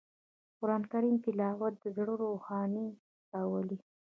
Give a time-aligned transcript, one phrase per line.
[0.59, 2.87] قرآن کریم تلاوت د زړه روښنايي
[3.33, 3.77] راولي